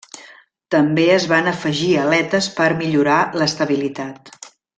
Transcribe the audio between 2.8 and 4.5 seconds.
millorar l'estabilitat.